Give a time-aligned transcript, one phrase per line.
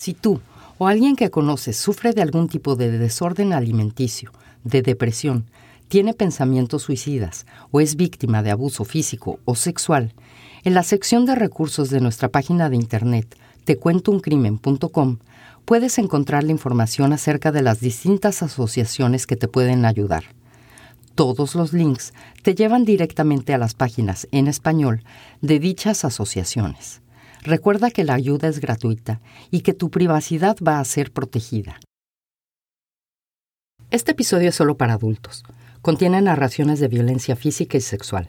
[0.00, 0.40] Si tú
[0.78, 4.32] o alguien que conoces sufre de algún tipo de desorden alimenticio,
[4.64, 5.44] de depresión,
[5.88, 10.14] tiene pensamientos suicidas o es víctima de abuso físico o sexual,
[10.64, 15.18] en la sección de recursos de nuestra página de internet tecuentouncrimen.com
[15.66, 20.24] puedes encontrar la información acerca de las distintas asociaciones que te pueden ayudar.
[21.14, 25.04] Todos los links te llevan directamente a las páginas en español
[25.42, 27.02] de dichas asociaciones.
[27.42, 29.20] Recuerda que la ayuda es gratuita
[29.50, 31.80] y que tu privacidad va a ser protegida.
[33.90, 35.42] Este episodio es solo para adultos.
[35.80, 38.28] Contiene narraciones de violencia física y sexual.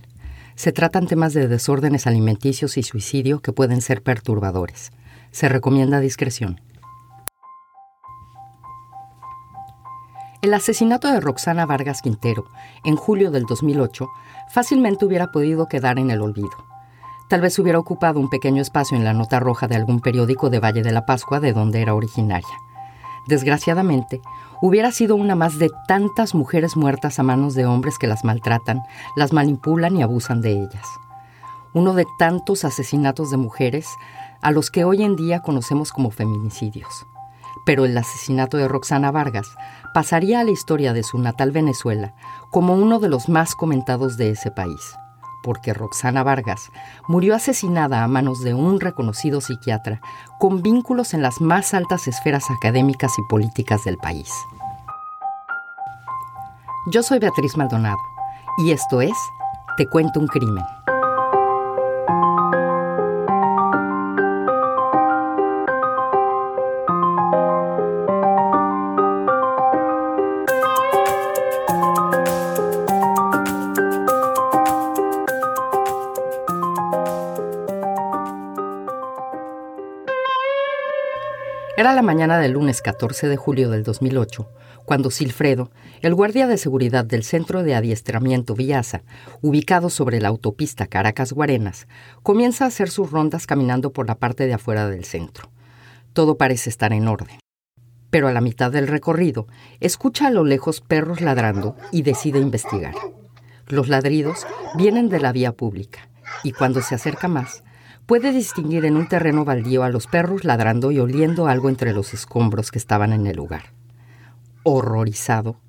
[0.56, 4.92] Se tratan temas de desórdenes alimenticios y suicidio que pueden ser perturbadores.
[5.32, 6.62] Se recomienda discreción.
[10.42, 12.46] El asesinato de Roxana Vargas Quintero,
[12.84, 14.08] en julio del 2008,
[14.50, 16.71] fácilmente hubiera podido quedar en el olvido.
[17.32, 20.60] Tal vez hubiera ocupado un pequeño espacio en la nota roja de algún periódico de
[20.60, 22.60] Valle de la Pascua de donde era originaria.
[23.26, 24.22] Desgraciadamente,
[24.62, 28.82] hubiera sido una más de tantas mujeres muertas a manos de hombres que las maltratan,
[29.16, 30.86] las manipulan y abusan de ellas.
[31.74, 33.88] Uno de tantos asesinatos de mujeres
[34.42, 37.06] a los que hoy en día conocemos como feminicidios.
[37.66, 39.48] Pero el asesinato de Roxana Vargas
[39.94, 42.14] pasaría a la historia de su natal Venezuela
[42.52, 44.98] como uno de los más comentados de ese país
[45.44, 46.72] porque Roxana Vargas
[47.08, 50.02] murió asesinada a manos de un reconocido psiquiatra
[50.40, 54.32] con vínculos en las más altas esferas académicas y políticas del país.
[56.88, 58.00] Yo soy Beatriz Maldonado
[58.58, 59.18] y esto es
[59.78, 60.64] Te cuento un crimen.
[81.92, 84.48] Era la mañana del lunes 14 de julio del 2008,
[84.86, 89.04] cuando Silfredo, el guardia de seguridad del Centro de Adiestramiento Villasa,
[89.42, 91.90] ubicado sobre la autopista Caracas-Guarenas,
[92.24, 95.52] comienza a hacer sus rondas caminando por la parte de afuera del centro.
[96.14, 97.40] Todo parece estar en orden.
[98.10, 99.48] Pero a la mitad del recorrido,
[99.82, 102.96] escucha a lo lejos perros ladrando y decide investigar.
[103.68, 106.10] Los ladridos vienen de la vía pública,
[106.42, 107.66] y cuando se acerca más,
[108.12, 112.14] puede distinguir en un terreno baldío a los perros ladrando y oliendo algo entre los
[112.14, 113.72] escombros que estaban en el lugar.
[114.64, 115.62] Horrorizado,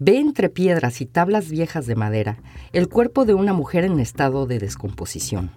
[0.00, 2.38] ve entre piedras y tablas viejas de madera
[2.72, 5.52] el cuerpo de una mujer en estado de descomposición.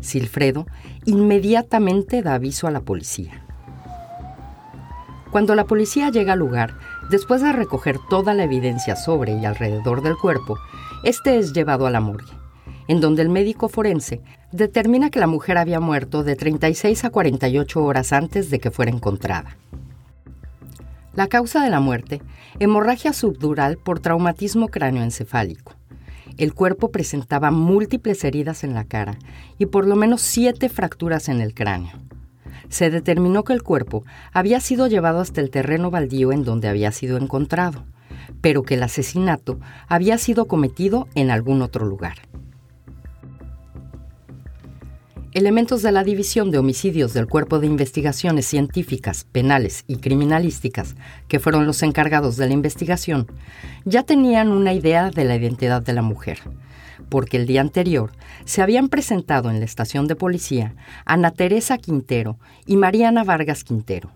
[0.00, 0.68] Silfredo
[1.04, 3.44] inmediatamente da aviso a la policía.
[5.32, 6.78] Cuando la policía llega al lugar,
[7.10, 10.58] después de recoger toda la evidencia sobre y alrededor del cuerpo,
[11.02, 12.40] este es llevado a la morgue
[12.88, 17.82] en donde el médico forense determina que la mujer había muerto de 36 a 48
[17.82, 19.56] horas antes de que fuera encontrada.
[21.14, 22.22] La causa de la muerte,
[22.58, 25.74] hemorragia subdural por traumatismo cráneoencefálico.
[26.38, 29.18] El cuerpo presentaba múltiples heridas en la cara
[29.58, 31.92] y por lo menos siete fracturas en el cráneo.
[32.70, 36.90] Se determinó que el cuerpo había sido llevado hasta el terreno baldío en donde había
[36.92, 37.84] sido encontrado,
[38.40, 42.31] pero que el asesinato había sido cometido en algún otro lugar.
[45.34, 50.94] Elementos de la División de Homicidios del Cuerpo de Investigaciones Científicas, Penales y Criminalísticas,
[51.26, 53.26] que fueron los encargados de la investigación,
[53.86, 56.40] ya tenían una idea de la identidad de la mujer,
[57.08, 58.12] porque el día anterior
[58.44, 60.74] se habían presentado en la estación de policía
[61.06, 64.10] Ana Teresa Quintero y Mariana Vargas Quintero.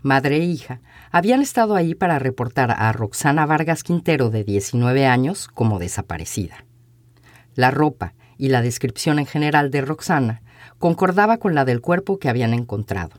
[0.00, 0.80] Madre e hija
[1.10, 6.64] habían estado ahí para reportar a Roxana Vargas Quintero, de 19 años, como desaparecida.
[7.56, 10.42] La ropa y la descripción en general de Roxana
[10.82, 13.12] concordaba con la del cuerpo que habían encontrado.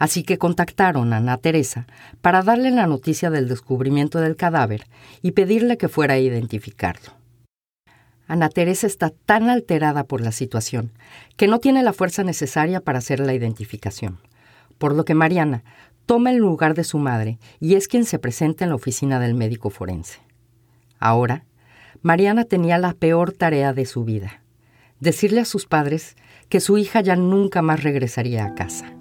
[0.00, 1.86] Así que contactaron a Ana Teresa
[2.22, 4.88] para darle la noticia del descubrimiento del cadáver
[5.22, 7.12] y pedirle que fuera a identificarlo.
[8.26, 10.90] Ana Teresa está tan alterada por la situación
[11.36, 14.18] que no tiene la fuerza necesaria para hacer la identificación,
[14.78, 15.62] por lo que Mariana
[16.04, 19.34] toma el lugar de su madre y es quien se presenta en la oficina del
[19.34, 20.18] médico forense.
[20.98, 21.44] Ahora,
[22.00, 24.42] Mariana tenía la peor tarea de su vida,
[24.98, 26.16] decirle a sus padres
[26.52, 28.94] que su hija ya nunca más regresaría a casa.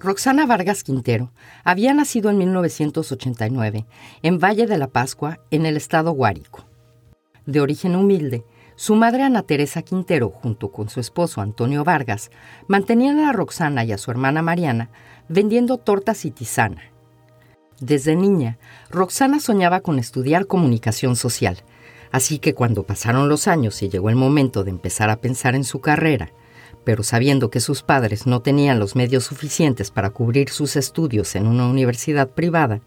[0.00, 1.30] Roxana Vargas Quintero
[1.62, 3.86] había nacido en 1989
[4.24, 6.66] en Valle de la Pascua, en el estado Guárico.
[7.46, 8.44] De origen humilde,
[8.74, 12.32] su madre Ana Teresa Quintero, junto con su esposo Antonio Vargas,
[12.66, 14.90] mantenían a Roxana y a su hermana Mariana
[15.28, 16.82] vendiendo tortas y tisana.
[17.78, 18.58] Desde niña,
[18.90, 21.62] Roxana soñaba con estudiar comunicación social,
[22.12, 25.64] Así que cuando pasaron los años y llegó el momento de empezar a pensar en
[25.64, 26.30] su carrera,
[26.84, 31.46] pero sabiendo que sus padres no tenían los medios suficientes para cubrir sus estudios en
[31.46, 32.80] una universidad privada,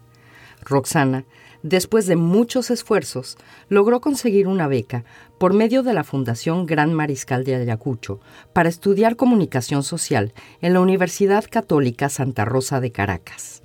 [0.64, 1.26] Roxana,
[1.64, 3.38] después de muchos esfuerzos,
[3.68, 5.04] logró conseguir una beca
[5.40, 8.20] por medio de la Fundación Gran Mariscal de Ayacucho
[8.54, 13.65] para estudiar comunicación social en la Universidad Católica Santa Rosa de Caracas.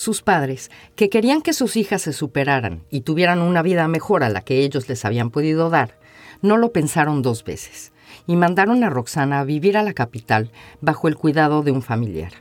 [0.00, 4.30] Sus padres, que querían que sus hijas se superaran y tuvieran una vida mejor a
[4.30, 5.98] la que ellos les habían podido dar,
[6.40, 7.92] no lo pensaron dos veces
[8.26, 12.32] y mandaron a Roxana a vivir a la capital bajo el cuidado de un familiar.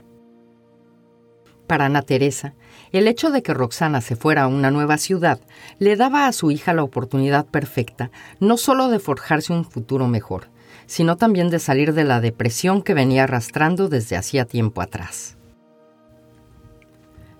[1.68, 2.54] Para Ana Teresa,
[2.94, 5.42] el hecho de que Roxana se fuera a una nueva ciudad
[5.80, 8.10] le daba a su hija la oportunidad perfecta
[8.40, 10.48] no solo de forjarse un futuro mejor,
[10.86, 15.39] sino también de salir de la depresión que venía arrastrando desde hacía tiempo atrás.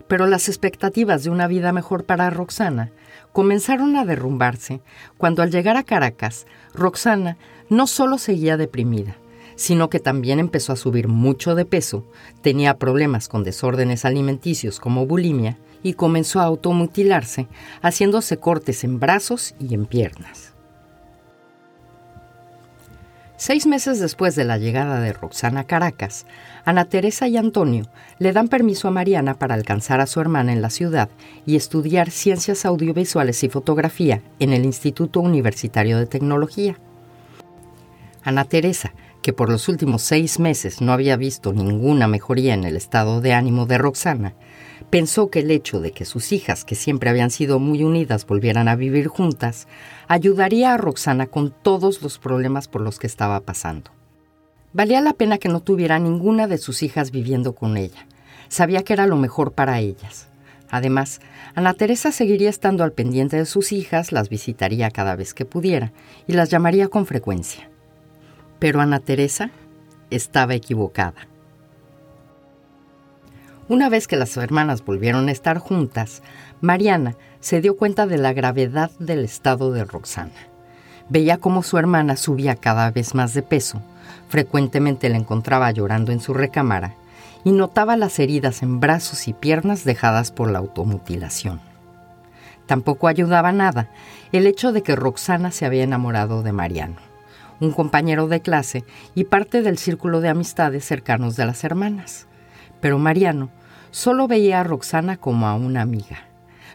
[0.10, 2.92] Pero las expectativas de una vida mejor para Roxana
[3.32, 4.82] comenzaron a derrumbarse
[5.18, 7.38] cuando al llegar a Caracas, Roxana
[7.70, 9.16] no solo seguía deprimida,
[9.56, 12.06] sino que también empezó a subir mucho de peso,
[12.42, 17.48] tenía problemas con desórdenes alimenticios como bulimia y comenzó a automutilarse,
[17.82, 20.54] haciéndose cortes en brazos y en piernas.
[23.40, 26.26] Seis meses después de la llegada de Roxana a Caracas,
[26.66, 27.86] Ana Teresa y Antonio
[28.18, 31.08] le dan permiso a Mariana para alcanzar a su hermana en la ciudad
[31.46, 36.78] y estudiar ciencias audiovisuales y fotografía en el Instituto Universitario de Tecnología.
[38.24, 42.76] Ana Teresa, que por los últimos seis meses no había visto ninguna mejoría en el
[42.76, 44.34] estado de ánimo de Roxana,
[44.90, 48.68] pensó que el hecho de que sus hijas, que siempre habían sido muy unidas, volvieran
[48.68, 49.68] a vivir juntas,
[50.08, 53.92] ayudaría a Roxana con todos los problemas por los que estaba pasando.
[54.74, 58.08] Valía la pena que no tuviera ninguna de sus hijas viviendo con ella.
[58.50, 60.28] Sabía que era lo mejor para ellas.
[60.72, 61.20] Además,
[61.56, 65.92] Ana Teresa seguiría estando al pendiente de sus hijas, las visitaría cada vez que pudiera
[66.28, 67.70] y las llamaría con frecuencia.
[68.60, 69.50] Pero Ana Teresa
[70.12, 71.28] estaba equivocada.
[73.70, 76.24] Una vez que las hermanas volvieron a estar juntas,
[76.60, 80.32] Mariana se dio cuenta de la gravedad del estado de Roxana.
[81.08, 83.80] Veía cómo su hermana subía cada vez más de peso,
[84.28, 86.96] frecuentemente la encontraba llorando en su recámara
[87.44, 91.62] y notaba las heridas en brazos y piernas dejadas por la automutilación.
[92.66, 93.92] Tampoco ayudaba nada
[94.32, 97.10] el hecho de que Roxana se había enamorado de Mariano
[97.60, 102.26] un compañero de clase y parte del círculo de amistades cercanos de las hermanas.
[102.80, 103.50] Pero Mariano
[103.92, 106.28] solo veía a Roxana como a una amiga,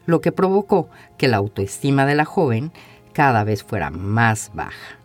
[0.06, 2.72] lo que provocó que la autoestima de la joven
[3.12, 4.98] cada vez fuera más baja.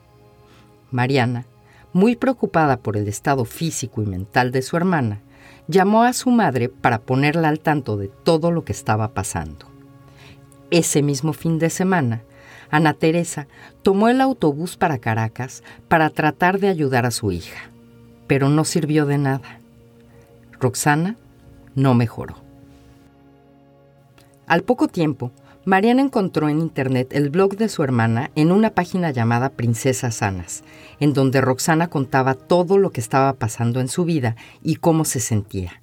[0.92, 1.46] Mariana,
[1.94, 5.22] muy preocupada por el estado físico y mental de su hermana,
[5.68, 9.68] llamó a su madre para ponerla al tanto de todo lo que estaba pasando.
[10.72, 12.24] Ese mismo fin de semana,
[12.72, 13.48] Ana Teresa
[13.82, 17.72] tomó el autobús para Caracas para tratar de ayudar a su hija,
[18.28, 19.60] pero no sirvió de nada.
[20.60, 21.16] Roxana
[21.76, 22.36] no mejoró.
[24.48, 25.32] Al poco tiempo,
[25.66, 30.64] Mariana encontró en internet el blog de su hermana en una página llamada Princesas Sanas,
[31.00, 35.20] en donde Roxana contaba todo lo que estaba pasando en su vida y cómo se
[35.20, 35.82] sentía.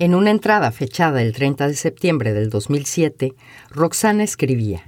[0.00, 3.34] En una entrada fechada el 30 de septiembre del 2007,
[3.70, 4.82] Roxana escribía,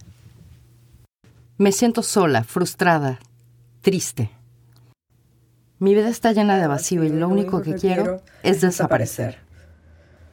[1.58, 3.18] me siento sola, frustrada,
[3.82, 4.30] triste.
[5.78, 9.49] Mi vida está llena de vacío y lo único que quiero es desaparecer.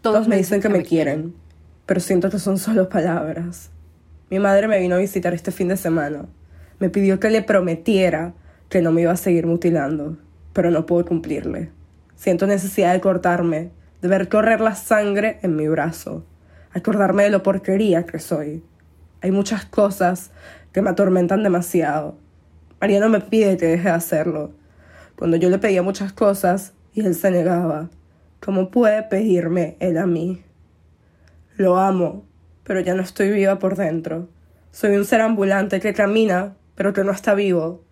[0.07, 1.35] Todos me dicen que me quieren,
[1.85, 3.71] pero siento que son solo palabras.
[4.29, 6.27] Mi madre me vino a visitar este fin de semana.
[6.79, 8.33] Me pidió que le prometiera
[8.69, 10.17] que no me iba a seguir mutilando,
[10.53, 11.71] pero no puedo cumplirle.
[12.15, 13.71] Siento necesidad de cortarme,
[14.01, 16.23] de ver correr la sangre en mi brazo,
[16.71, 18.63] acordarme de lo porquería que soy.
[19.21, 20.31] Hay muchas cosas
[20.71, 22.15] que me atormentan demasiado.
[22.79, 24.53] Mariano me pide que deje de hacerlo.
[25.17, 27.89] Cuando yo le pedía muchas cosas y él se negaba,
[28.39, 30.43] ¿cómo puede pedirme él a mí?
[31.55, 32.25] Lo amo,
[32.63, 34.29] pero ya no estoy viva por dentro.
[34.71, 37.83] Soy un ser ambulante que camina, pero que no está vivo.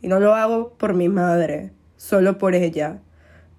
[0.00, 3.00] Y no lo hago por mi madre, solo por ella.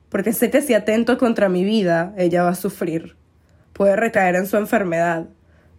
[0.09, 3.15] Porque sé que si atento contra mi vida, ella va a sufrir.
[3.73, 5.27] Puede recaer en su enfermedad,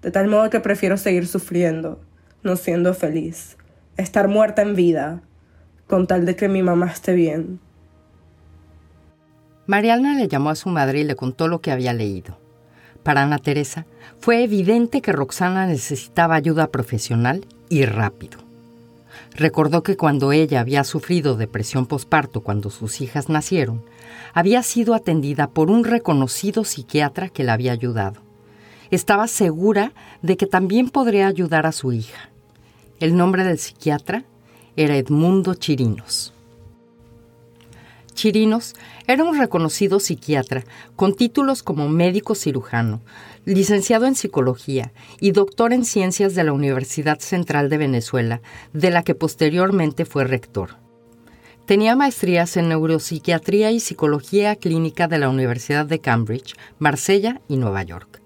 [0.03, 2.01] de tal modo que prefiero seguir sufriendo
[2.47, 3.57] no siendo feliz,
[3.97, 5.21] estar muerta en vida,
[5.89, 7.59] con tal de que mi mamá esté bien.
[9.67, 12.39] Mariana le llamó a su madre y le contó lo que había leído.
[13.03, 13.87] Para Ana Teresa
[14.21, 18.39] fue evidente que Roxana necesitaba ayuda profesional y rápido.
[19.35, 23.83] Recordó que cuando ella había sufrido depresión posparto cuando sus hijas nacieron,
[24.35, 28.21] había sido atendida por un reconocido psiquiatra que la había ayudado.
[28.91, 29.93] Estaba segura
[30.23, 32.31] de que también podría ayudar a su hija
[33.01, 34.25] El nombre del psiquiatra
[34.77, 36.33] era Edmundo Chirinos.
[38.17, 38.75] Chirinos
[39.07, 40.65] era un reconocido psiquiatra
[40.97, 43.03] con títulos como médico cirujano,
[43.45, 48.41] licenciado en psicología y doctor en ciencias de la Universidad Central de Venezuela,
[48.73, 50.79] de la que posteriormente fue rector.
[51.67, 57.83] Tenía maestrías en neuropsiquiatría y psicología clínica de la Universidad de Cambridge, Marsella y Nueva
[57.83, 58.23] York.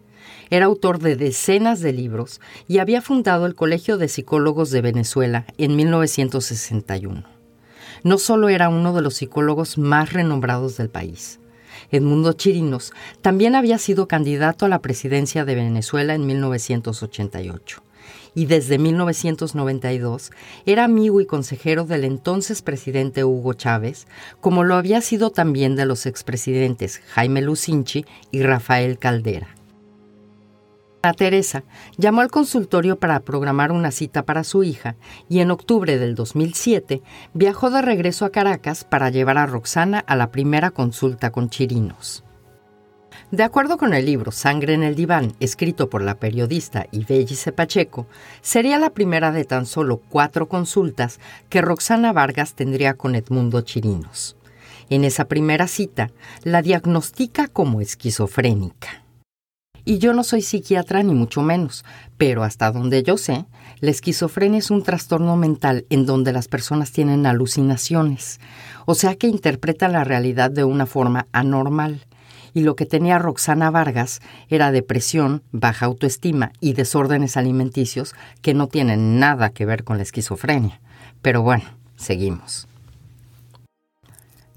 [0.50, 5.46] Era autor de decenas de libros y había fundado el Colegio de Psicólogos de Venezuela
[5.58, 7.39] en 1961
[8.02, 11.40] no solo era uno de los psicólogos más renombrados del país.
[11.90, 17.82] Edmundo Chirinos también había sido candidato a la presidencia de Venezuela en 1988
[18.34, 20.30] y desde 1992
[20.66, 24.06] era amigo y consejero del entonces presidente Hugo Chávez,
[24.40, 29.59] como lo había sido también de los expresidentes Jaime Lucinchi y Rafael Caldera.
[31.02, 31.64] Ana Teresa
[31.96, 34.96] llamó al consultorio para programar una cita para su hija
[35.28, 37.00] y en octubre del 2007
[37.32, 42.22] viajó de regreso a Caracas para llevar a Roxana a la primera consulta con Chirinos.
[43.30, 48.06] De acuerdo con el libro Sangre en el Diván, escrito por la periodista Ibellice Pacheco,
[48.42, 54.36] sería la primera de tan solo cuatro consultas que Roxana Vargas tendría con Edmundo Chirinos.
[54.90, 56.10] En esa primera cita,
[56.42, 59.04] la diagnostica como esquizofrénica.
[59.84, 61.84] Y yo no soy psiquiatra ni mucho menos,
[62.16, 63.46] pero hasta donde yo sé,
[63.80, 68.40] la esquizofrenia es un trastorno mental en donde las personas tienen alucinaciones,
[68.86, 72.06] o sea que interpretan la realidad de una forma anormal.
[72.52, 78.66] Y lo que tenía Roxana Vargas era depresión, baja autoestima y desórdenes alimenticios que no
[78.66, 80.80] tienen nada que ver con la esquizofrenia.
[81.22, 81.64] Pero bueno,
[81.96, 82.66] seguimos.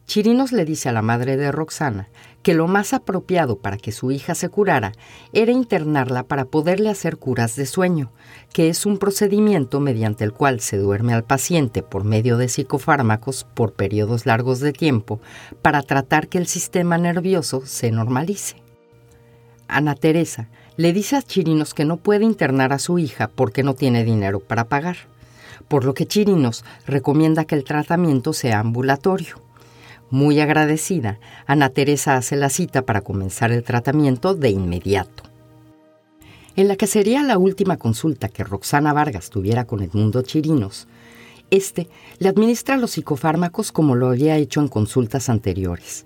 [0.08, 2.08] Chirinos le dice a la madre de Roxana
[2.44, 4.92] que lo más apropiado para que su hija se curara
[5.32, 8.12] era internarla para poderle hacer curas de sueño,
[8.52, 13.46] que es un procedimiento mediante el cual se duerme al paciente por medio de psicofármacos
[13.56, 15.22] por periodos largos de tiempo
[15.62, 18.58] para tratar que el sistema nervioso se normalice.
[19.68, 23.74] Ana Teresa le dice a Chirinos que no puede internar a su hija porque no
[23.74, 24.98] tiene dinero para pagar,
[25.70, 29.43] por lo que Chirinos recomienda que el tratamiento sea ambulatorio.
[30.14, 31.18] Muy agradecida,
[31.48, 35.24] Ana Teresa hace la cita para comenzar el tratamiento de inmediato.
[36.56, 40.88] En la que sería la última consulta que Roxana Vargas tuviera con Edmundo Chirinos,
[41.50, 41.90] este
[42.20, 46.06] le administra los psicofármacos como lo había hecho en consultas anteriores.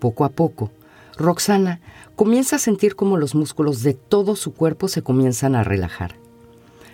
[0.00, 0.72] Poco a poco,
[1.16, 1.80] Roxana
[2.16, 6.16] comienza a sentir como los músculos de todo su cuerpo se comienzan a relajar.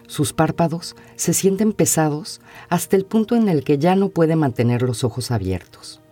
[0.07, 4.83] Sus párpados se sienten pesados hasta el punto en el que ya no puede mantener
[4.83, 6.02] los ojos abiertos.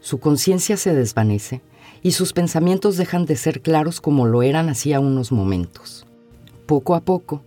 [0.00, 1.60] Su conciencia se desvanece
[2.02, 6.06] y sus pensamientos dejan de ser claros como lo eran hacía unos momentos.
[6.66, 7.42] Poco a poco,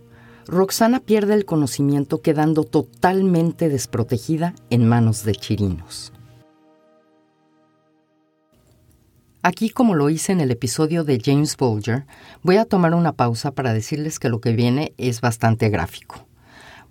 [0.46, 6.12] Roxana pierde el conocimiento quedando totalmente desprotegida en manos de Chirinos.
[9.42, 12.06] Aquí, como lo hice en el episodio de James Bolger,
[12.42, 16.26] voy a tomar una pausa para decirles que lo que viene es bastante gráfico.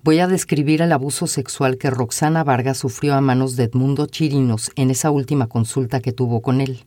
[0.04, 4.70] Voy a describir el abuso sexual que Roxana Vargas sufrió a manos de Edmundo Chirinos
[4.76, 6.84] en esa última consulta que tuvo con él.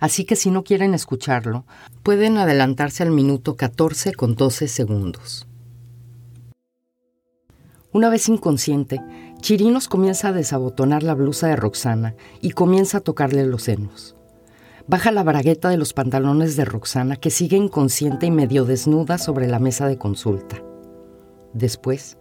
[0.00, 1.64] Así que si no quieren escucharlo,
[2.02, 5.48] pueden adelantarse al minuto 14 con 12 segundos.
[7.90, 9.00] Una vez inconsciente,
[9.40, 14.14] Chirinos comienza a desabotonar la blusa de Roxana y comienza a tocarle los senos.
[14.86, 19.46] Baja la bragueta de los pantalones de Roxana, que sigue inconsciente y medio desnuda sobre
[19.46, 20.62] la mesa de consulta.
[21.52, 22.16] Después,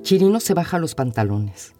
[0.00, 1.74] Chirino se baja los pantalones,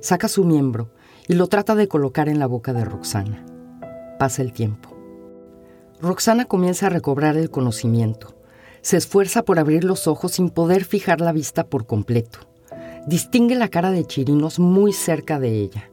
[0.00, 0.90] saca su miembro
[1.26, 3.44] y lo trata de colocar en la boca de Roxana.
[4.18, 4.94] Pasa el tiempo.
[6.00, 8.36] Roxana comienza a recobrar el conocimiento.
[8.82, 12.40] Se esfuerza por abrir los ojos sin poder fijar la vista por completo.
[13.06, 15.90] Distingue la cara de Chirinos muy cerca de ella.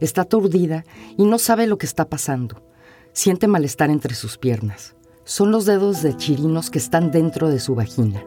[0.00, 0.84] Está aturdida
[1.16, 2.62] y no sabe lo que está pasando.
[3.12, 4.96] Siente malestar entre sus piernas.
[5.24, 8.24] Son los dedos de Chirinos que están dentro de su vagina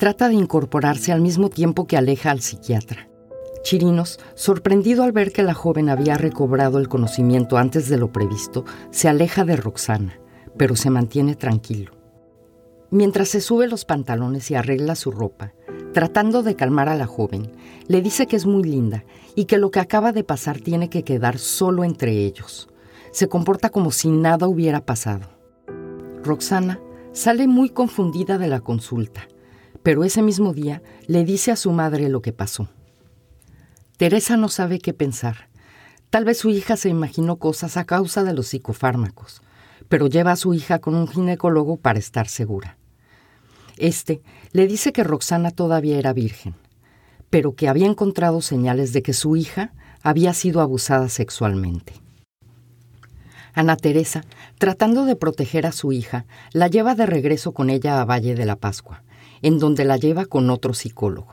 [0.00, 3.10] trata de incorporarse al mismo tiempo que aleja al psiquiatra.
[3.62, 8.64] Chirinos, sorprendido al ver que la joven había recobrado el conocimiento antes de lo previsto,
[8.90, 10.18] se aleja de Roxana,
[10.56, 11.92] pero se mantiene tranquilo.
[12.90, 15.52] Mientras se sube los pantalones y arregla su ropa,
[15.92, 17.52] tratando de calmar a la joven,
[17.86, 19.04] le dice que es muy linda
[19.34, 22.70] y que lo que acaba de pasar tiene que quedar solo entre ellos.
[23.12, 25.28] Se comporta como si nada hubiera pasado.
[26.24, 26.80] Roxana
[27.12, 29.28] sale muy confundida de la consulta
[29.82, 32.68] pero ese mismo día le dice a su madre lo que pasó.
[33.96, 35.48] Teresa no sabe qué pensar.
[36.10, 39.42] Tal vez su hija se imaginó cosas a causa de los psicofármacos,
[39.88, 42.78] pero lleva a su hija con un ginecólogo para estar segura.
[43.76, 44.20] Este
[44.52, 46.54] le dice que Roxana todavía era virgen,
[47.30, 49.72] pero que había encontrado señales de que su hija
[50.02, 51.94] había sido abusada sexualmente.
[53.52, 54.24] Ana Teresa,
[54.58, 58.46] tratando de proteger a su hija, la lleva de regreso con ella a Valle de
[58.46, 59.02] la Pascua,
[59.42, 61.32] en donde la lleva con otro psicólogo.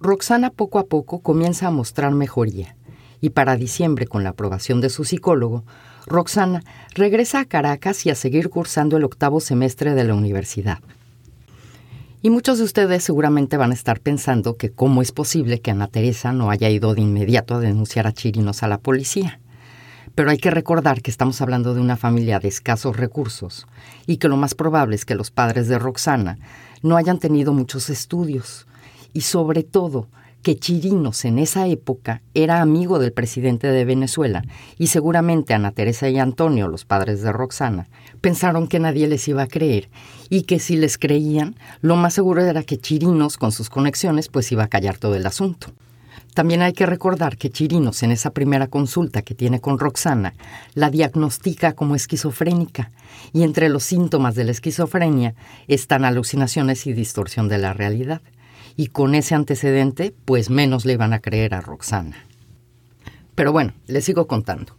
[0.00, 2.76] Roxana poco a poco comienza a mostrar mejoría,
[3.20, 5.64] y para diciembre, con la aprobación de su psicólogo,
[6.06, 6.62] Roxana
[6.94, 10.78] regresa a Caracas y a seguir cursando el octavo semestre de la universidad.
[12.22, 15.86] Y muchos de ustedes seguramente van a estar pensando que cómo es posible que Ana
[15.86, 19.40] Teresa no haya ido de inmediato a denunciar a Chirinos a la policía.
[20.18, 23.68] Pero hay que recordar que estamos hablando de una familia de escasos recursos
[24.04, 26.38] y que lo más probable es que los padres de Roxana
[26.82, 28.66] no hayan tenido muchos estudios
[29.12, 30.08] y sobre todo
[30.42, 34.42] que Chirinos en esa época era amigo del presidente de Venezuela
[34.76, 37.86] y seguramente Ana Teresa y Antonio, los padres de Roxana,
[38.20, 39.88] pensaron que nadie les iba a creer
[40.30, 44.50] y que si les creían, lo más seguro era que Chirinos con sus conexiones pues
[44.50, 45.68] iba a callar todo el asunto.
[46.38, 50.34] También hay que recordar que Chirinos en esa primera consulta que tiene con Roxana
[50.72, 52.92] la diagnostica como esquizofrénica
[53.32, 55.34] y entre los síntomas de la esquizofrenia
[55.66, 58.20] están alucinaciones y distorsión de la realidad
[58.76, 62.24] y con ese antecedente, pues menos le iban a creer a Roxana.
[63.34, 64.76] Pero bueno, les sigo contando.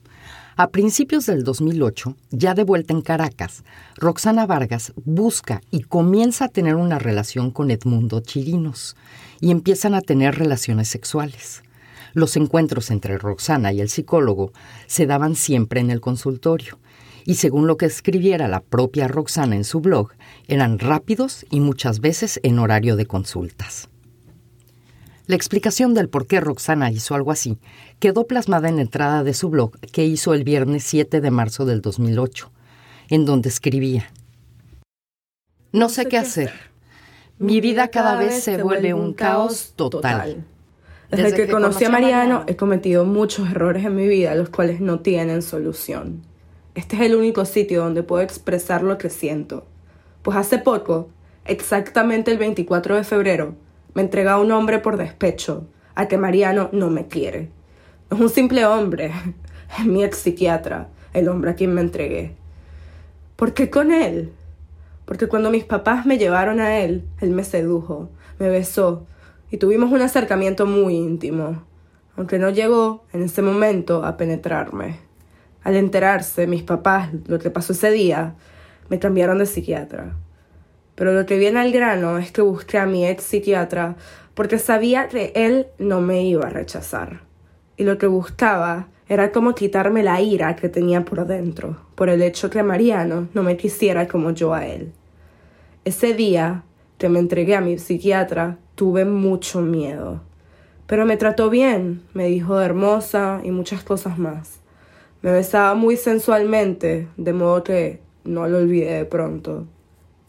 [0.61, 3.63] A principios del 2008, ya de vuelta en Caracas,
[3.95, 8.97] Roxana Vargas busca y comienza a tener una relación con Edmundo Chirinos
[9.39, 11.63] y empiezan a tener relaciones sexuales.
[12.11, 14.51] Los encuentros entre Roxana y el psicólogo
[14.85, 16.77] se daban siempre en el consultorio
[17.23, 20.09] y según lo que escribiera la propia Roxana en su blog,
[20.49, 23.87] eran rápidos y muchas veces en horario de consultas.
[25.29, 27.59] La explicación del por qué Roxana hizo algo así
[27.99, 31.65] quedó plasmada en la entrada de su blog que hizo el viernes 7 de marzo
[31.65, 32.51] del 2008,
[33.09, 34.11] en donde escribía,
[35.71, 36.51] No sé qué hacer.
[37.37, 40.45] Mi vida cada vez se vuelve un caos total.
[41.11, 45.01] Desde que conocí a Mariano he cometido muchos errores en mi vida, los cuales no
[45.01, 46.23] tienen solución.
[46.73, 49.67] Este es el único sitio donde puedo expresar lo que siento.
[50.23, 51.11] Pues hace poco,
[51.45, 53.53] exactamente el 24 de febrero,
[53.93, 57.49] me entrega a un hombre por despecho, a que Mariano no me quiere.
[58.11, 59.11] Es un simple hombre,
[59.79, 62.35] es mi ex psiquiatra, el hombre a quien me entregué.
[63.35, 64.33] ¿Por qué con él?
[65.05, 69.07] Porque cuando mis papás me llevaron a él, él me sedujo, me besó
[69.51, 71.63] y tuvimos un acercamiento muy íntimo,
[72.15, 74.99] aunque no llegó en ese momento a penetrarme.
[75.63, 78.35] Al enterarse mis papás lo que pasó ese día,
[78.89, 80.15] me cambiaron de psiquiatra.
[80.99, 83.95] Pero lo que viene al grano es que busqué a mi ex psiquiatra
[84.33, 87.21] porque sabía que él no me iba a rechazar.
[87.77, 92.21] Y lo que buscaba era como quitarme la ira que tenía por dentro, por el
[92.21, 94.91] hecho que Mariano no me quisiera como yo a él.
[95.85, 96.63] Ese día
[96.97, 100.19] que me entregué a mi psiquiatra, tuve mucho miedo.
[100.85, 104.59] Pero me trató bien, me dijo hermosa y muchas cosas más.
[105.21, 109.65] Me besaba muy sensualmente, de modo que no lo olvidé de pronto.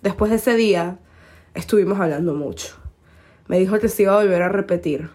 [0.02, 0.98] Después de ese día,
[1.54, 2.74] estuvimos hablando mucho.
[3.48, 5.10] Me dijo que se iba a volver a repetir.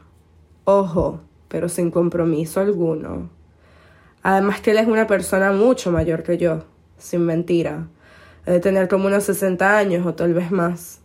[0.63, 3.31] Ojo, pero sin compromiso alguno.
[4.21, 6.65] Además que él es una persona mucho mayor que yo,
[6.99, 7.87] sin mentira.
[8.45, 10.99] Debe tener como unos 60 años o tal vez más.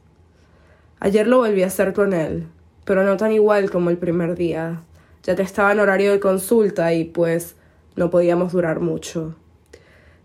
[0.98, 2.48] Ayer lo volví a hacer con él,
[2.84, 4.82] pero no tan igual como el primer día,
[5.22, 7.56] ya que estaba en horario de consulta y pues
[7.96, 9.36] no podíamos durar mucho.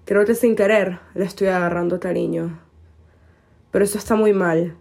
[0.04, 2.65] Creo que sin querer le estoy agarrando cariño.
[3.76, 4.78] Pero eso está muy mal,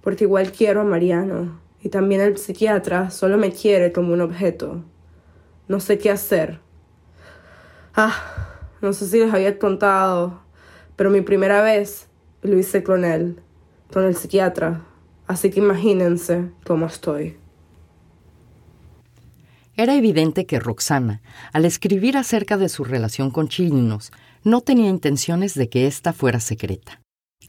[0.00, 4.82] porque igual quiero a Mariano, y también el psiquiatra solo me quiere como un objeto.
[5.68, 6.58] No sé qué hacer.
[7.94, 8.12] Ah,
[8.80, 10.42] no sé si les había contado,
[10.96, 12.08] pero mi primera vez
[12.42, 13.40] lo hice con él,
[13.92, 14.86] con el psiquiatra.
[15.28, 17.36] Así que imagínense cómo estoy.
[19.76, 24.10] Era evidente que Roxana, al escribir acerca de su relación con Chirinos,
[24.42, 27.01] no tenía intenciones de que ésta fuera secreta.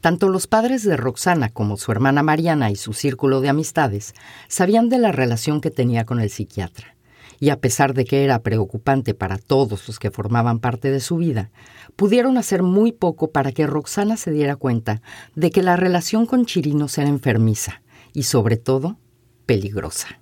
[0.04, 4.12] Tanto los padres de Roxana como su hermana Mariana y su círculo de amistades
[4.48, 6.94] sabían de la relación que tenía con el psiquiatra.
[7.40, 11.16] Y a pesar de que era preocupante para todos los que formaban parte de su
[11.16, 11.50] vida,
[11.96, 15.00] pudieron hacer muy poco para que Roxana se diera cuenta
[15.36, 17.80] de que la relación con Chirinos era enfermiza
[18.12, 18.98] y sobre todo
[19.46, 20.20] peligrosa.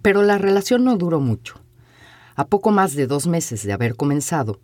[0.00, 1.60] Pero la relación no duró mucho.
[2.36, 4.60] A poco más de dos meses de haber comenzado,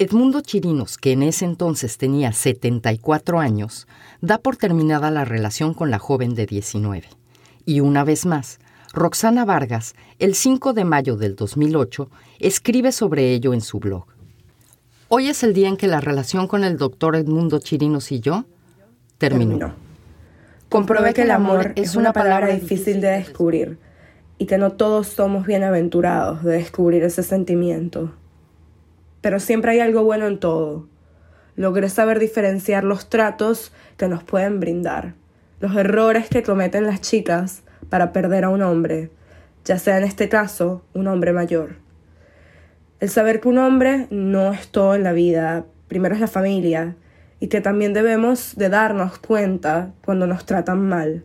[0.00, 3.88] Edmundo Chirinos, que en ese entonces tenía 74 años,
[4.20, 7.08] da por terminada la relación con la joven de 19.
[7.64, 8.60] Y una vez más,
[8.92, 12.08] Roxana Vargas, el 5 de mayo del 2008,
[12.38, 14.04] escribe sobre ello en su blog.
[15.08, 18.44] Hoy es el día en que la relación con el doctor Edmundo Chirinos y yo
[19.18, 19.74] terminó.
[20.68, 23.78] Comprobé que el amor es una palabra difícil de descubrir
[24.38, 28.12] y que no todos somos bienaventurados de descubrir ese sentimiento.
[29.20, 30.88] Pero siempre hay algo bueno en todo.
[31.56, 35.14] Logré saber diferenciar los tratos que nos pueden brindar,
[35.60, 39.10] los errores que cometen las chicas para perder a un hombre,
[39.64, 41.76] ya sea en este caso un hombre mayor.
[43.00, 46.96] El saber que un hombre no es todo en la vida, primero es la familia,
[47.40, 51.24] y que también debemos de darnos cuenta cuando nos tratan mal,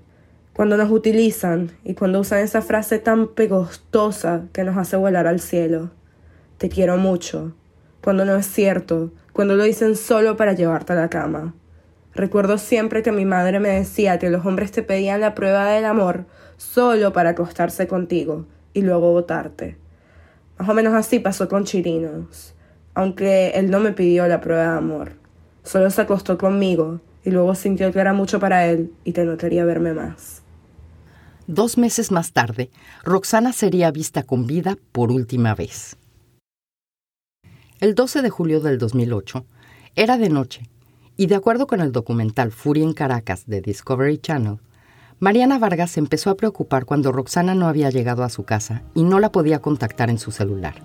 [0.54, 5.40] cuando nos utilizan y cuando usan esa frase tan pegostosa que nos hace volar al
[5.40, 5.92] cielo.
[6.60, 7.56] Te quiero mucho,
[8.04, 11.56] cuando no es cierto, cuando lo dicen solo para llevarte a la cama.
[12.14, 15.86] Recuerdo siempre que mi madre me decía que los hombres te pedían la prueba del
[15.86, 16.26] amor
[16.58, 19.78] solo para acostarse contigo y luego votarte.
[20.60, 22.54] Más o menos así pasó con Chirinos,
[22.94, 25.14] aunque él no me pidió la prueba de amor.
[25.64, 29.38] Solo se acostó conmigo y luego sintió que era mucho para él y que no
[29.38, 30.42] quería verme más.
[31.48, 32.70] Dos meses más tarde,
[33.06, 35.98] Roxana sería vista con vida por última vez.
[37.84, 39.46] El 12 de julio del 2008
[39.98, 40.70] era de noche
[41.18, 44.60] y de acuerdo con el documental Furia en Caracas de Discovery Channel,
[45.20, 49.04] Mariana Vargas se empezó a preocupar cuando Roxana no había llegado a su casa y
[49.04, 50.76] no la podía contactar en su celular.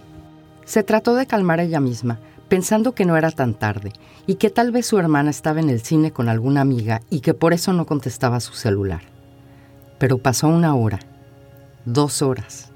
[0.65, 3.93] Se trató de calmar ella misma, pensando que no era tan tarde
[4.27, 7.33] y que tal vez su hermana estaba en el cine con alguna amiga y que
[7.33, 9.03] por eso no contestaba su celular.
[10.01, 10.99] Pero pasó una hora,
[11.85, 12.73] dos horas,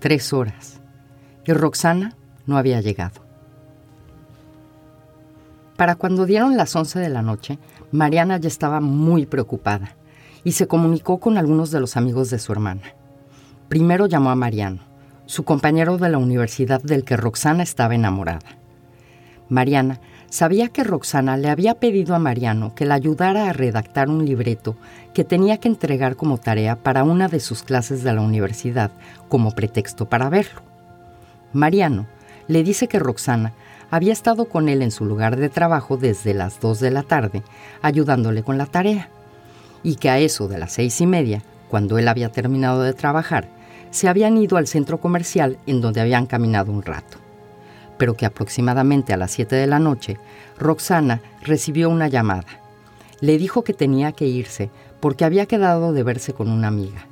[0.00, 0.80] tres horas,
[1.46, 3.25] y Roxana no había llegado.
[5.76, 7.58] Para cuando dieron las once de la noche,
[7.92, 9.94] Mariana ya estaba muy preocupada
[10.42, 12.82] y se comunicó con algunos de los amigos de su hermana.
[13.68, 14.80] Primero llamó a Mariano,
[15.26, 18.58] su compañero de la universidad del que Roxana estaba enamorada.
[19.48, 24.24] Mariana sabía que Roxana le había pedido a Mariano que la ayudara a redactar un
[24.24, 24.76] libreto
[25.14, 28.92] que tenía que entregar como tarea para una de sus clases de la universidad
[29.28, 30.62] como pretexto para verlo.
[31.52, 32.06] Mariano
[32.48, 33.52] le dice que Roxana
[33.90, 37.42] había estado con él en su lugar de trabajo desde las 2 de la tarde,
[37.82, 39.08] ayudándole con la tarea,
[39.82, 43.48] y que a eso de las seis y media, cuando él había terminado de trabajar,
[43.90, 47.18] se habían ido al centro comercial en donde habían caminado un rato
[47.98, 50.18] pero que aproximadamente a las 7 de la noche,
[50.58, 52.60] Roxana recibió una llamada.
[53.20, 54.70] Le dijo que tenía que irse
[55.00, 57.06] porque había quedado de verse con una amiga.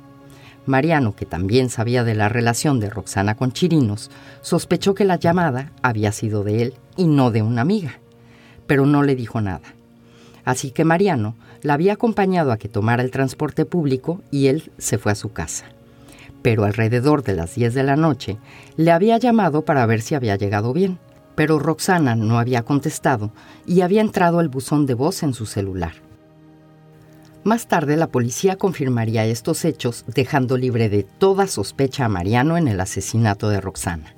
[0.65, 5.71] Mariano, que también sabía de la relación de Roxana con Chirinos, sospechó que la llamada
[5.81, 7.99] había sido de él y no de una amiga,
[8.67, 9.73] pero no le dijo nada.
[10.43, 14.97] Así que Mariano la había acompañado a que tomara el transporte público y él se
[14.97, 15.65] fue a su casa
[16.45, 18.37] pero alrededor de las 10 de la noche
[18.77, 20.99] le había llamado para ver si había llegado bien,
[21.33, 23.31] pero Roxana no había contestado
[23.65, 26.04] y había entrado el buzón de voz en su celular.
[27.45, 32.67] Más tarde la policía confirmaría estos hechos dejando libre de toda sospecha a Mariano en
[32.67, 34.15] el asesinato de Roxana.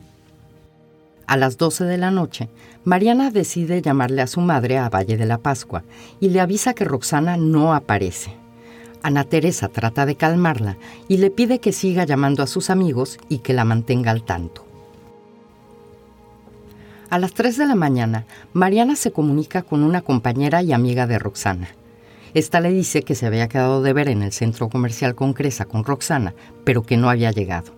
[1.28, 2.48] A las 12 de la noche,
[2.86, 5.84] Mariana decide llamarle a su madre a Valle de la Pascua
[6.22, 8.32] y le avisa que Roxana no aparece.
[9.04, 10.78] Ana Teresa trata de calmarla
[11.10, 14.66] y le pide que siga llamando a sus amigos y que la mantenga al tanto.
[17.10, 21.20] A las 3 de la mañana, Mariana se comunica con una compañera y amiga de
[21.20, 21.68] Roxana.
[22.34, 25.66] Esta le dice que se había quedado de ver en el centro comercial con Cresa
[25.66, 27.78] con Roxana, pero que no había llegado.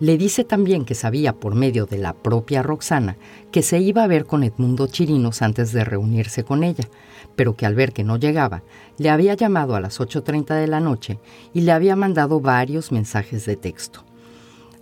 [0.00, 3.16] Le dice también que sabía por medio de la propia Roxana
[3.52, 6.88] que se iba a ver con Edmundo Chirinos antes de reunirse con ella,
[7.36, 8.62] pero que al ver que no llegaba,
[8.98, 11.20] le había llamado a las 8.30 de la noche
[11.52, 14.04] y le había mandado varios mensajes de texto.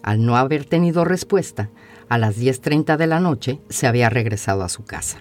[0.03, 1.71] Al no haber tenido respuesta,
[2.09, 5.19] a las 10.30 de la noche se había regresado a su casa.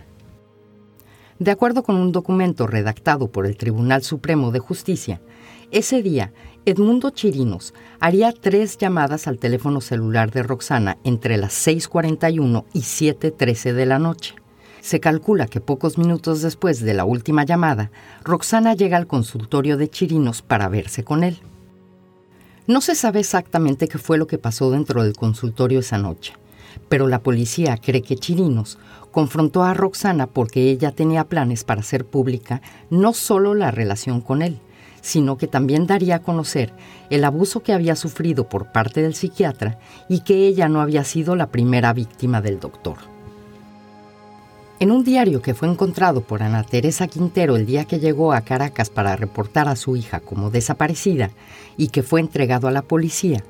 [1.42, 5.22] De acuerdo con un documento redactado por el Tribunal Supremo de Justicia,
[5.72, 6.32] ese día
[6.66, 13.74] Edmundo Chirinos haría tres llamadas al teléfono celular de Roxana entre las 6.41 y 7.13
[13.74, 14.36] de la noche.
[14.82, 17.90] Se calcula que pocos minutos después de la última llamada,
[18.24, 21.40] Roxana llega al consultorio de Chirinos para verse con él.
[22.68, 26.34] No se sabe exactamente qué fue lo que pasó dentro del consultorio esa noche,
[26.90, 28.78] pero la policía cree que Chirinos
[29.12, 34.42] confrontó a Roxana porque ella tenía planes para hacer pública no solo la relación con
[34.42, 34.60] él,
[35.02, 36.74] sino que también daría a conocer
[37.10, 41.36] el abuso que había sufrido por parte del psiquiatra y que ella no había sido
[41.36, 42.98] la primera víctima del doctor.
[44.80, 48.42] En un diario que fue encontrado por Ana Teresa Quintero el día que llegó a
[48.42, 51.30] Caracas para reportar a su hija como desaparecida
[51.78, 53.44] y que fue entregado a la policía,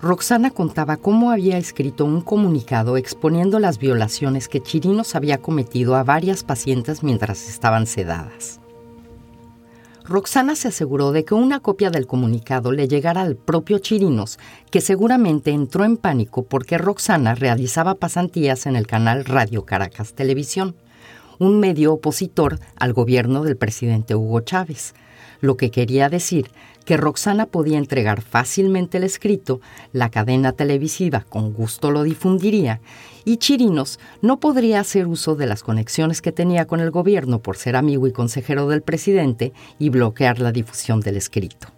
[0.00, 6.04] Roxana contaba cómo había escrito un comunicado exponiendo las violaciones que Chirinos había cometido a
[6.04, 8.60] varias pacientes mientras estaban sedadas.
[10.04, 14.38] Roxana se aseguró de que una copia del comunicado le llegara al propio Chirinos,
[14.70, 20.76] que seguramente entró en pánico porque Roxana realizaba pasantías en el canal Radio Caracas Televisión,
[21.40, 24.94] un medio opositor al gobierno del presidente Hugo Chávez,
[25.40, 26.50] lo que quería decir
[26.88, 29.60] que Roxana podía entregar fácilmente el escrito,
[29.92, 32.80] la cadena televisiva con gusto lo difundiría
[33.26, 37.58] y Chirinos no podría hacer uso de las conexiones que tenía con el gobierno por
[37.58, 41.68] ser amigo y consejero del presidente y bloquear la difusión del escrito.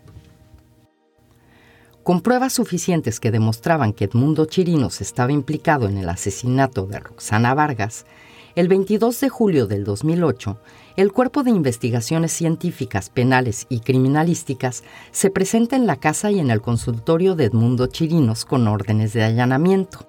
[2.05, 7.53] Con pruebas suficientes que demostraban que Edmundo Chirinos estaba implicado en el asesinato de Roxana
[7.53, 8.07] Vargas,
[8.55, 10.61] el 22 de julio del 2008,
[11.00, 16.50] el Cuerpo de Investigaciones Científicas, Penales y Criminalísticas se presenta en la casa y en
[16.50, 20.06] el consultorio de Edmundo Chirinos con órdenes de allanamiento.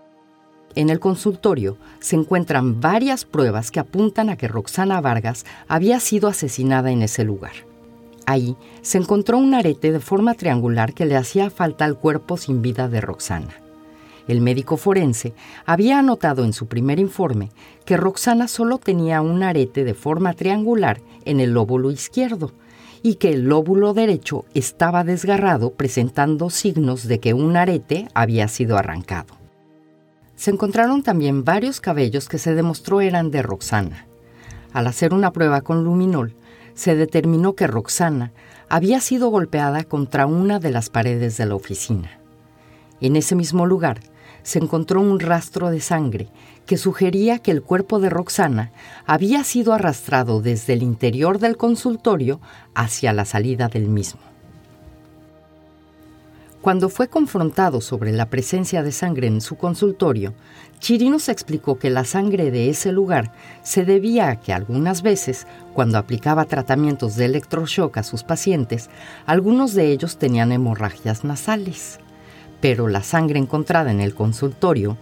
[0.75, 6.27] En el consultorio se encuentran varias pruebas que apuntan a que Roxana Vargas había sido
[6.27, 7.53] asesinada en ese lugar.
[8.25, 12.61] Ahí se encontró un arete de forma triangular que le hacía falta al cuerpo sin
[12.61, 13.60] vida de Roxana.
[14.31, 15.33] El médico forense
[15.65, 17.49] había anotado en su primer informe
[17.83, 22.53] que Roxana solo tenía un arete de forma triangular en el lóbulo izquierdo
[23.03, 28.77] y que el lóbulo derecho estaba desgarrado presentando signos de que un arete había sido
[28.77, 29.41] arrancado
[30.41, 34.07] se encontraron también varios cabellos que se demostró eran de Roxana.
[34.73, 36.33] Al hacer una prueba con luminol,
[36.73, 38.31] se determinó que Roxana
[38.67, 42.19] había sido golpeada contra una de las paredes de la oficina.
[43.01, 43.99] En ese mismo lugar
[44.43, 46.29] se encontró un rastro de sangre
[46.65, 48.71] que sugería que el cuerpo de Roxana
[49.05, 52.39] había sido arrastrado desde el interior del consultorio
[52.75, 54.21] hacia la salida del mismo.
[56.61, 60.35] Cuando fue confrontado sobre la presencia de sangre en su consultorio,
[60.79, 65.97] Chirinos explicó que la sangre de ese lugar se debía a que algunas veces, cuando
[65.97, 68.91] aplicaba tratamientos de electroshock a sus pacientes,
[69.25, 71.99] algunos de ellos tenían hemorragias nasales.
[72.61, 74.97] Pero la sangre encontrada en el consultorio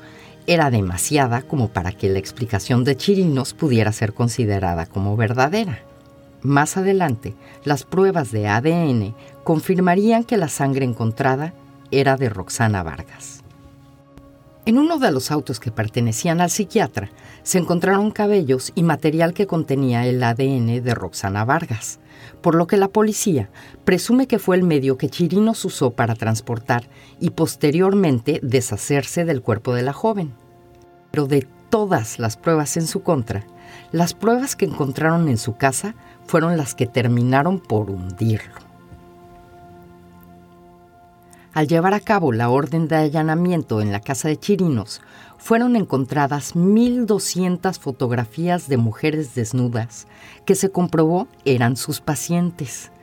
[0.47, 5.83] era demasiada como para que la explicación de Chirinos pudiera ser considerada como verdadera.
[6.41, 11.53] Más adelante, las pruebas de ADN confirmarían que la sangre encontrada
[11.91, 13.38] era de Roxana Vargas.
[14.65, 17.09] En uno de los autos que pertenecían al psiquiatra
[17.43, 21.99] se encontraron cabellos y material que contenía el ADN de Roxana Vargas,
[22.41, 23.49] por lo que la policía
[23.85, 29.73] presume que fue el medio que Chirinos usó para transportar y posteriormente deshacerse del cuerpo
[29.73, 30.33] de la joven.
[31.11, 33.45] Pero de todas las pruebas en su contra,
[33.91, 35.95] las pruebas que encontraron en su casa
[36.25, 38.68] fueron las que terminaron por hundirlo.
[41.59, 45.01] Al llevar a cabo la orden de allanamiento en la casa de Chirinos,
[45.37, 50.07] fueron encontradas 1.200 fotografías de mujeres desnudas
[50.45, 52.93] que se comprobó eran sus pacientes.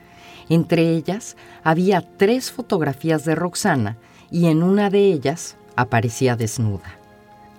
[0.49, 3.95] Entre ellas había tres fotografías de Roxana
[4.31, 6.97] y en una de ellas aparecía desnuda.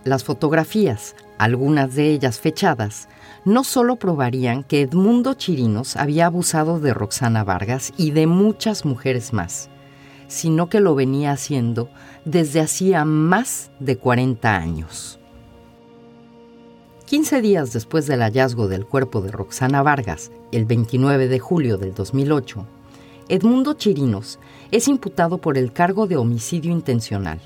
[0.02, 3.08] Las fotografías, algunas de ellas fechadas,
[3.44, 9.32] no solo probarían que Edmundo Chirinos había abusado de Roxana Vargas y de muchas mujeres
[9.32, 9.70] más,
[10.28, 11.88] sino que lo venía haciendo
[12.24, 15.18] desde hacía más de 40 años.
[17.06, 21.94] 15 días después del hallazgo del cuerpo de Roxana Vargas, el 29 de julio del
[21.94, 22.66] 2008,
[23.30, 24.38] Edmundo Chirinos
[24.70, 27.40] es imputado por el cargo de homicidio intencional.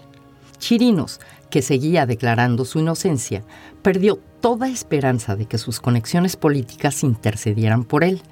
[0.59, 3.45] Chirinos, que seguía declarando su inocencia,
[3.83, 8.23] perdió toda esperanza de que sus conexiones políticas intercedieran por él,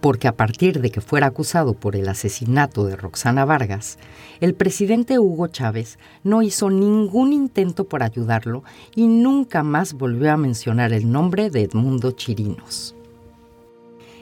[0.00, 3.98] porque a partir de que fuera acusado por el asesinato de Roxana Vargas,
[4.40, 10.36] el presidente Hugo Chávez no hizo ningún intento por ayudarlo y nunca más volvió a
[10.36, 12.94] mencionar el nombre de Edmundo Chirinos.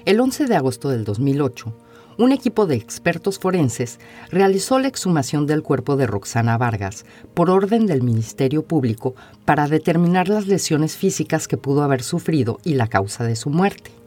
[0.04, 1.72] El 11 de agosto del 2008,
[2.18, 3.98] un equipo de expertos forenses
[4.30, 10.28] realizó la exhumación del cuerpo de Roxana Vargas por orden del Ministerio Público para determinar
[10.28, 14.01] las lesiones físicas que pudo haber sufrido y la causa de su muerte.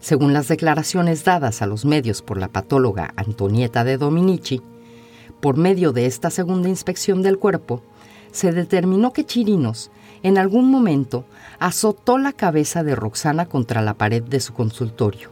[0.00, 4.62] Según las declaraciones dadas a los medios por la patóloga Antonieta de Dominici,
[5.40, 7.82] por medio de esta segunda inspección del cuerpo,
[8.30, 9.90] se determinó que Chirinos
[10.22, 11.24] en algún momento
[11.58, 15.30] azotó la cabeza de Roxana contra la pared de su consultorio.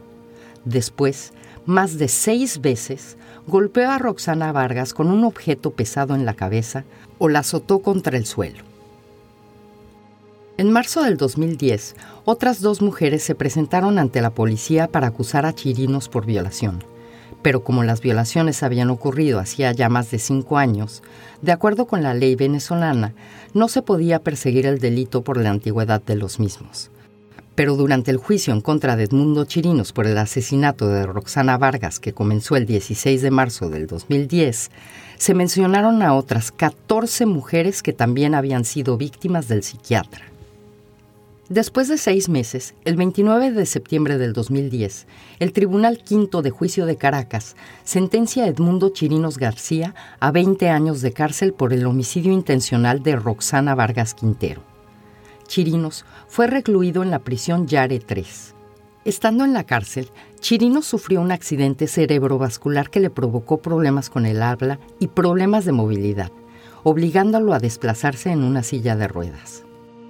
[0.65, 1.33] Después
[1.65, 6.85] más de seis veces, golpeó a Roxana Vargas con un objeto pesado en la cabeza
[7.17, 8.66] o la azotó contra el suelo.
[10.59, 15.53] En marzo del 2010, otras dos mujeres se presentaron ante la policía para acusar a
[15.53, 16.83] Chirinos por violación.
[17.43, 21.03] Pero como las violaciones habían ocurrido hacía ya más de cinco años,
[21.43, 23.13] de acuerdo con la ley venezolana,
[23.53, 26.89] no se podía perseguir el delito por la antigüedad de los mismos.
[27.53, 31.99] Pero durante el juicio en contra de Edmundo Chirinos por el asesinato de Roxana Vargas,
[31.99, 34.71] que comenzó el 16 de marzo del 2010,
[35.17, 40.31] se mencionaron a otras 14 mujeres que también habían sido víctimas del psiquiatra.
[41.49, 45.07] Después de seis meses, el 29 de septiembre del 2010,
[45.39, 47.55] el Tribunal Quinto de Juicio de Caracas
[47.85, 53.15] sentencia a Edmundo Chirinos García a 20 años de cárcel por el homicidio intencional de
[53.15, 54.61] Roxana Vargas Quintero.
[55.47, 58.53] Chirinos fue recluido en la prisión Yare 3.
[59.05, 60.09] Estando en la cárcel,
[60.41, 65.71] Chirinos sufrió un accidente cerebrovascular que le provocó problemas con el habla y problemas de
[65.71, 66.33] movilidad,
[66.83, 69.63] obligándolo a desplazarse en una silla de ruedas.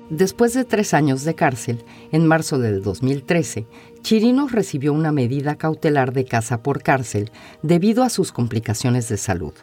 [0.09, 3.67] Después de tres años de cárcel, en marzo del 2013,
[4.03, 7.29] Chirinos recibió una medida cautelar de casa por cárcel
[7.61, 9.53] debido a sus complicaciones de salud.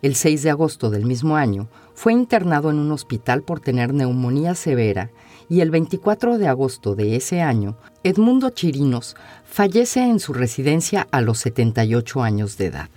[0.00, 4.54] El 6 de agosto del mismo año, fue internado en un hospital por tener neumonía
[4.54, 5.10] severa
[5.50, 11.20] y el 24 de agosto de ese año, Edmundo Chirinos fallece en su residencia a
[11.20, 12.88] los 78 años de edad.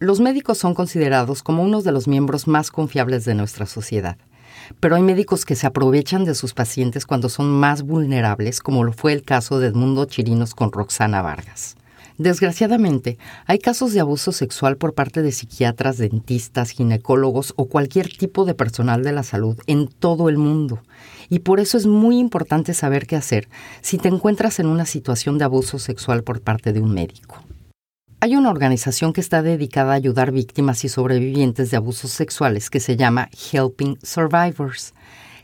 [0.00, 4.18] Los médicos son considerados como uno de los miembros más confiables de nuestra sociedad
[4.80, 8.92] pero hay médicos que se aprovechan de sus pacientes cuando son más vulnerables, como lo
[8.92, 11.76] fue el caso de Edmundo Chirinos con Roxana Vargas.
[12.18, 18.44] Desgraciadamente, hay casos de abuso sexual por parte de psiquiatras, dentistas, ginecólogos o cualquier tipo
[18.44, 20.82] de personal de la salud en todo el mundo.
[21.28, 23.48] Y por eso es muy importante saber qué hacer
[23.80, 27.42] si te encuentras en una situación de abuso sexual por parte de un médico.
[28.24, 32.78] Hay una organización que está dedicada a ayudar víctimas y sobrevivientes de abusos sexuales que
[32.78, 34.94] se llama Helping Survivors,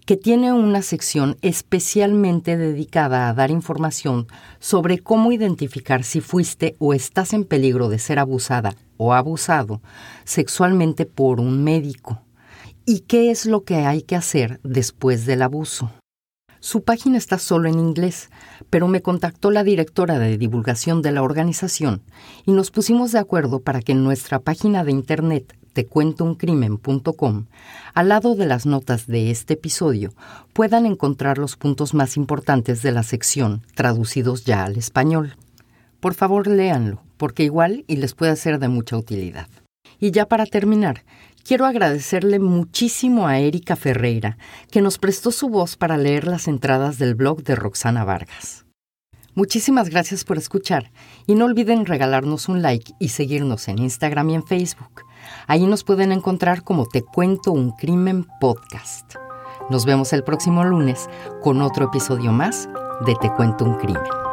[0.07, 4.29] que tiene una sección especialmente dedicada a dar información
[4.61, 9.83] sobre cómo identificar si fuiste o estás en peligro de ser abusada o abusado
[10.23, 12.23] sexualmente por un médico
[12.87, 15.91] y qué es lo que hay que hacer después del abuso.
[16.61, 18.31] Su página está solo en inglés,
[18.69, 22.03] pero me contactó la directora de divulgación de la organización
[22.47, 27.47] y nos pusimos de acuerdo para que en nuestra página de internet tecuentouncrimen.com,
[27.95, 30.13] al lado de las notas de este episodio,
[30.53, 35.37] puedan encontrar los puntos más importantes de la sección, traducidos ya al español.
[36.01, 39.47] Por favor, léanlo, porque igual y les puede ser de mucha utilidad.
[40.01, 41.05] Y ya para terminar,
[41.49, 44.37] quiero agradecerle muchísimo a Erika Ferreira,
[44.71, 48.67] que nos prestó su voz para leer las entradas del blog de Roxana Vargas.
[49.35, 50.93] Muchísimas gracias por escuchar
[51.27, 55.05] y no olviden regalarnos un like y seguirnos en Instagram y en Facebook.
[55.47, 59.15] Ahí nos pueden encontrar como Te Cuento un Crimen Podcast.
[59.71, 61.09] Nos vemos el próximo lunes
[61.41, 62.69] con otro episodio más
[63.07, 64.28] de Te Cuento un Crimen.